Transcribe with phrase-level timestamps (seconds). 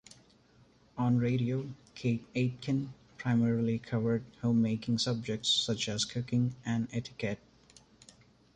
[0.97, 7.37] On radio, Kate Aitken primarily covered homemaking subjects such as cooking and etiquette.